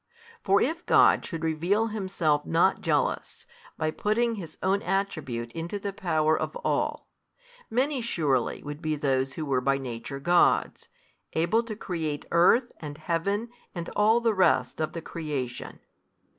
[0.43, 3.45] For if God should reveal Himself not Jealous,
[3.77, 7.05] by putting His Own Attribute into the power of all,
[7.69, 10.87] many surely would be those who were by nature gods,
[11.33, 15.79] able to create earth and heaven and all the rest of the creation.